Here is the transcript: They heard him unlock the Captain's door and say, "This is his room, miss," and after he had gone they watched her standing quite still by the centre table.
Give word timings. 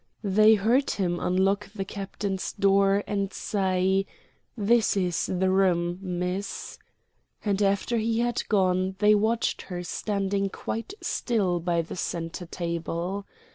They 0.23 0.55
heard 0.55 0.89
him 0.89 1.19
unlock 1.19 1.69
the 1.73 1.85
Captain's 1.85 2.53
door 2.53 3.03
and 3.05 3.31
say, 3.31 4.07
"This 4.57 4.97
is 4.97 5.27
his 5.27 5.37
room, 5.39 5.99
miss," 6.01 6.79
and 7.45 7.61
after 7.61 7.99
he 7.99 8.17
had 8.17 8.41
gone 8.49 8.95
they 8.97 9.13
watched 9.13 9.61
her 9.69 9.83
standing 9.83 10.49
quite 10.49 10.95
still 11.01 11.59
by 11.59 11.83
the 11.83 11.95
centre 11.95 12.47
table. 12.47 13.27